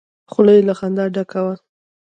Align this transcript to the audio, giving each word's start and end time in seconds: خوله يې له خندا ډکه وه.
خوله 0.31 0.51
يې 0.57 0.61
له 0.67 0.73
خندا 0.79 1.05
ډکه 1.15 1.41
وه. 1.45 1.55